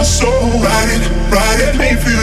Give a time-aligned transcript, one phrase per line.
[0.00, 0.48] my soul.
[0.64, 2.19] Ride it, ride it, make feel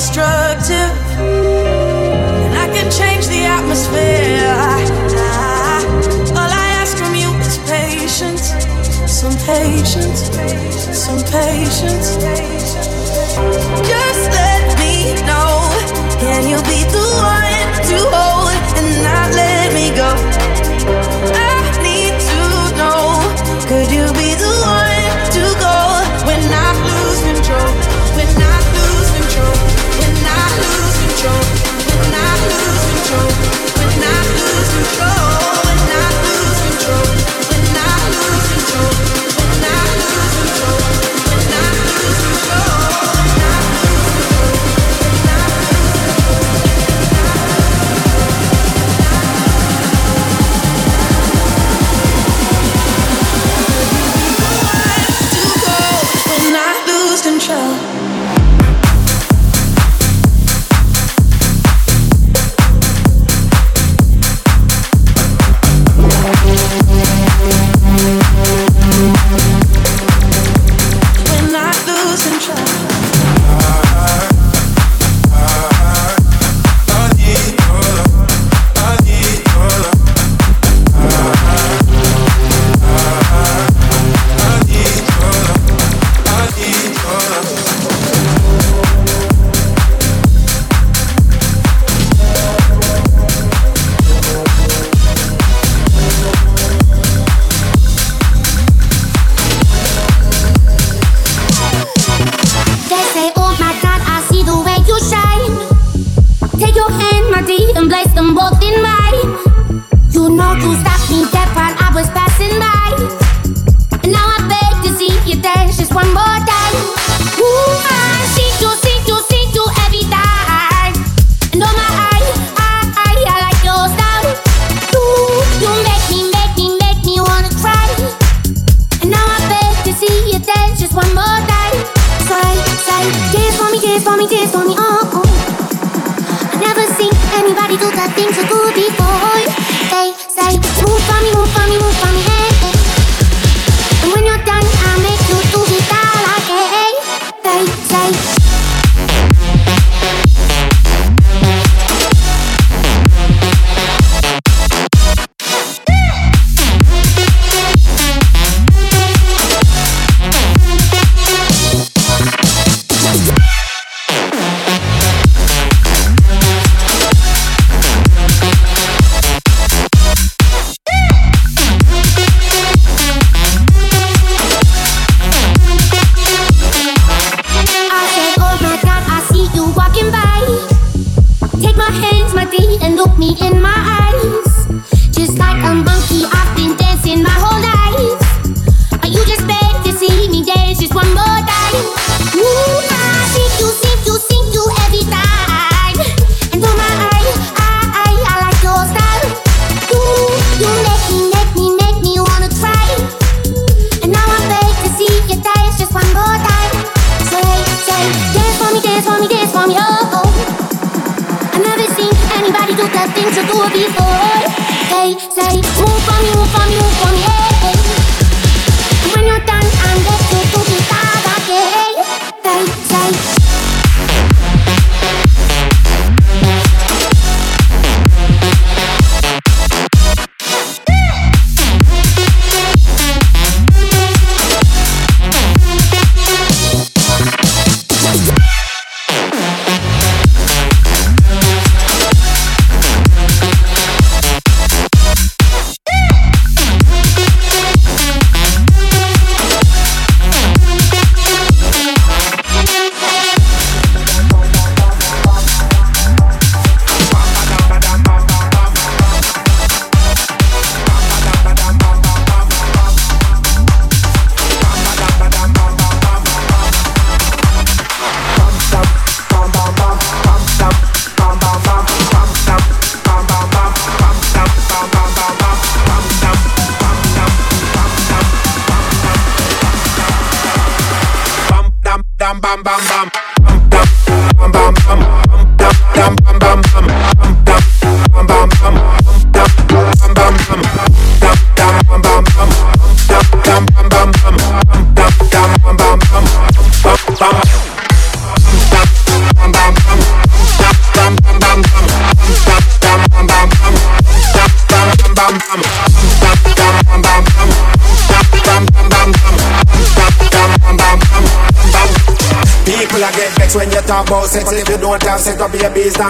[0.00, 0.92] destructive.
[1.18, 4.48] And I can change the atmosphere.
[6.40, 8.46] All I ask from you is patience.
[9.20, 10.20] Some patience.
[11.04, 12.16] Some patience.
[13.92, 15.68] Just let me know.
[16.18, 17.49] Can you be the one?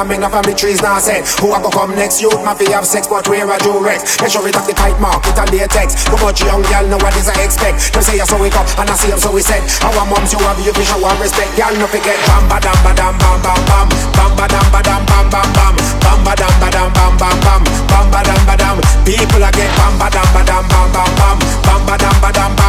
[0.00, 2.22] Now make family trees now set Who a go come next?
[2.22, 5.20] Youth ma fi have sex but wear a Durex sure it have the tight mark,
[5.28, 8.24] it a latex Too much young girl know what is I expect Them say you
[8.24, 10.72] so wake up and I see them so we said Our moms you have you
[10.72, 13.86] fi show and respect Girl no forget bam ba dam ba dam bam bam bam
[14.16, 17.36] Bam ba dam ba dam bam bam bam Bam ba dam ba dam bam bam
[17.44, 17.60] bam
[17.92, 21.10] Bam ba dam ba dam People a get bam ba dam ba dam bam bam
[21.20, 22.59] bam Bam ba dam ba dam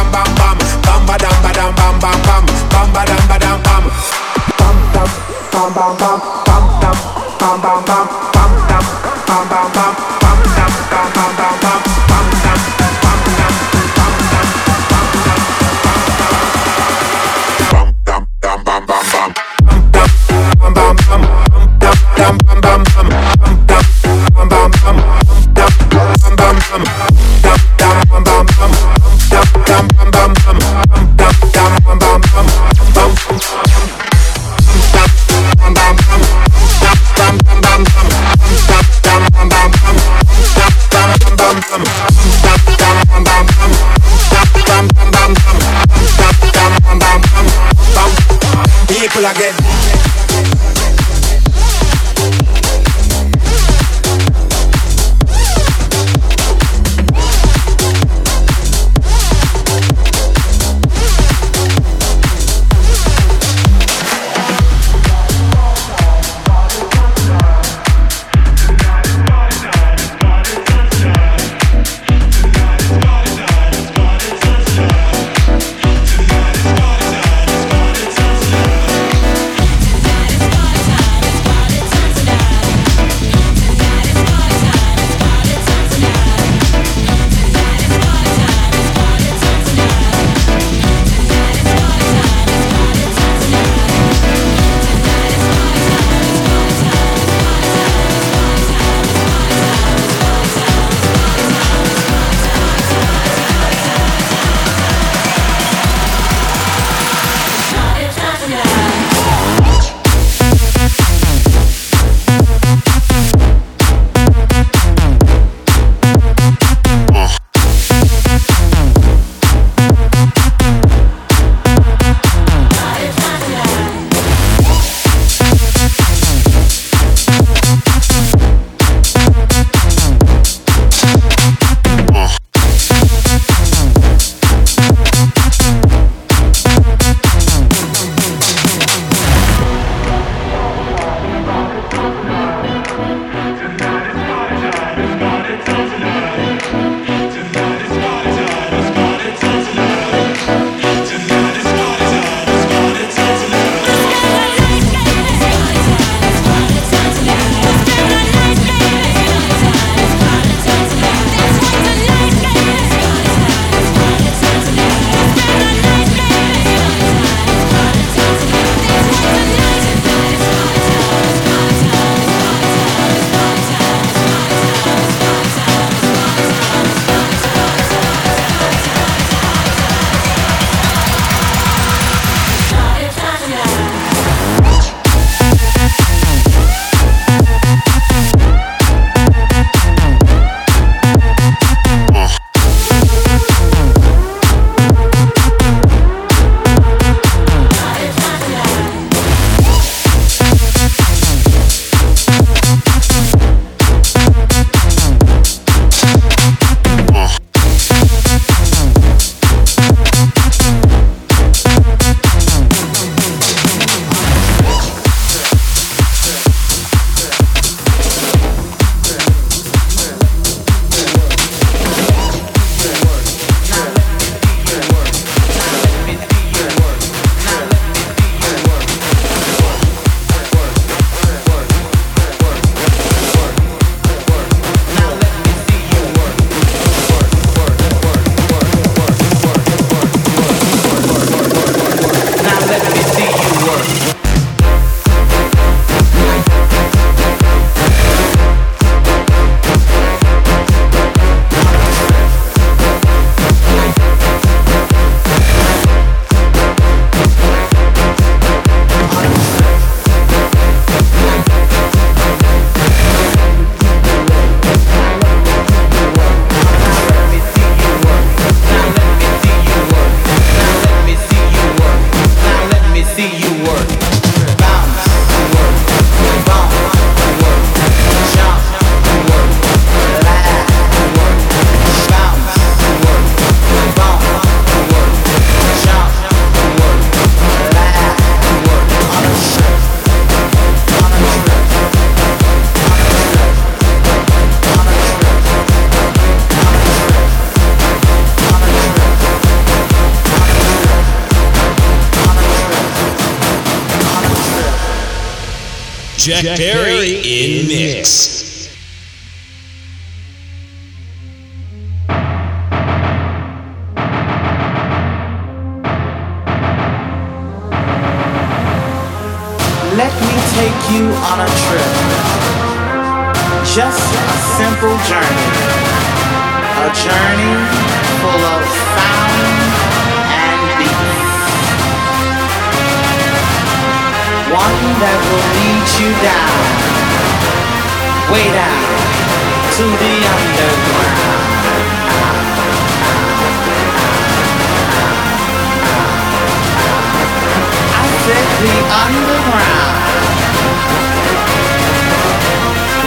[348.62, 349.98] the underground,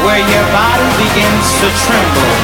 [0.04, 2.36] where your body begins to tremble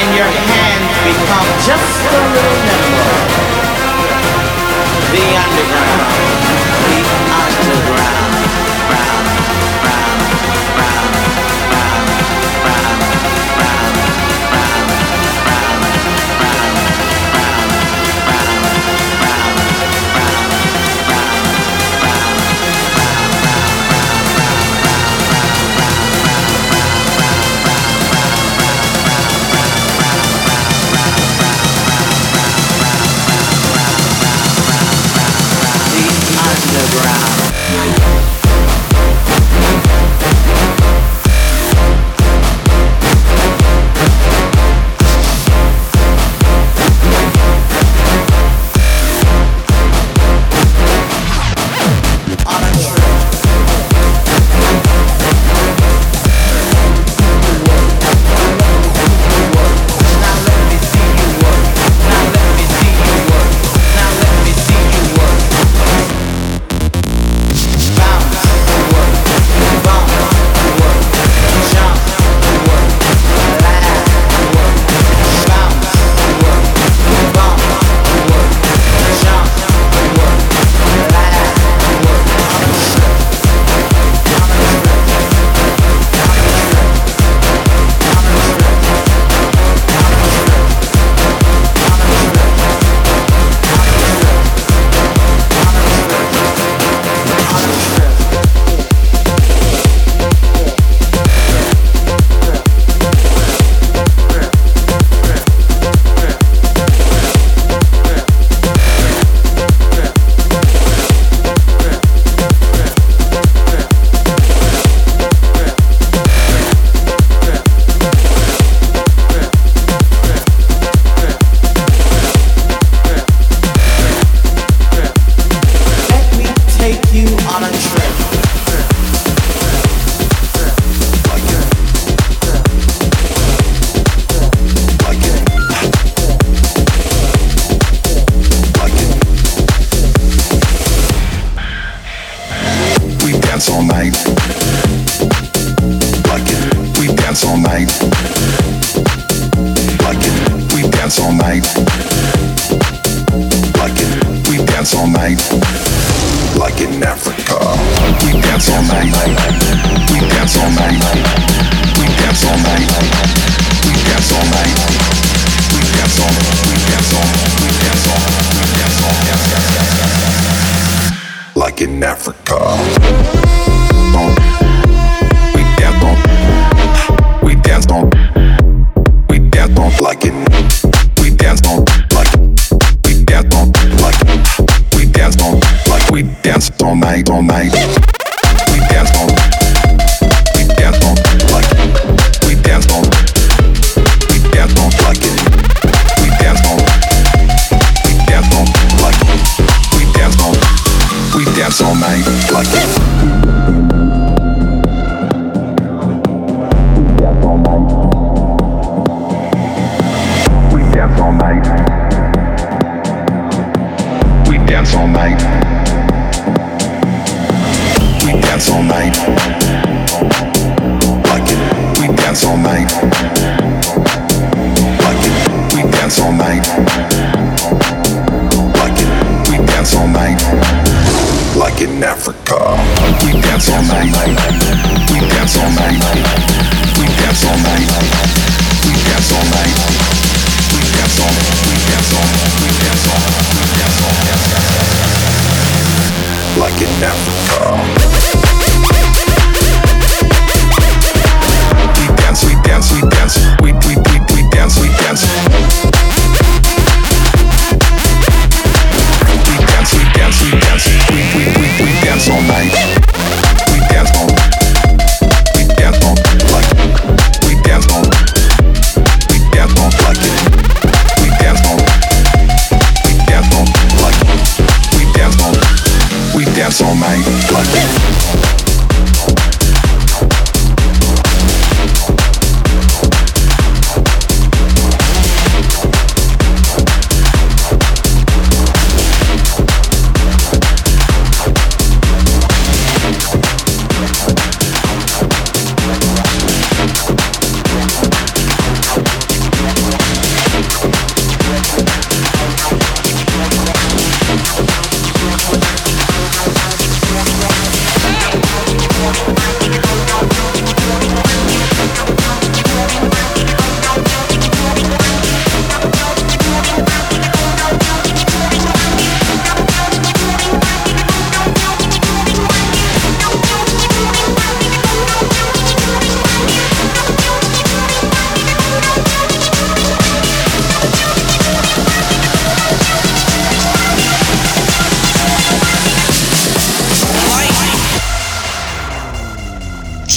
[0.00, 3.20] and your hands become just a little nimble.
[5.12, 6.59] The underground.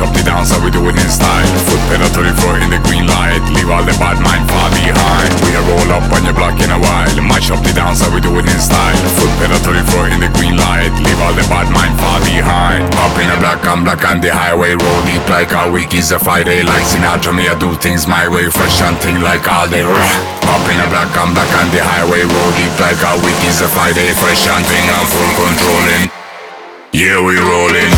[0.00, 1.46] up the dance how we do it in style.
[1.66, 3.42] Foot pedal to the floor in the green light.
[3.50, 5.30] Leave all the bad mind far behind.
[5.42, 7.10] We are roll up on your block in a while.
[7.26, 8.94] Mash up the dance how we do it in style.
[9.18, 10.94] Foot pedal to the floor in the green light.
[11.02, 12.86] Leave all the bad mind far behind.
[13.02, 16.14] Up in a black, I'm black on the highway Roll deep like a week is
[16.14, 16.62] a Friday.
[16.62, 18.46] Like Sinatra, me I do things my way.
[18.54, 22.22] Fresh and thing like all day Up in a black, I'm black on the highway
[22.22, 24.14] Roll deep like a week is a Friday.
[24.14, 26.04] Fresh and thing, I'm full controlling.
[26.94, 27.97] Yeah, we rolling.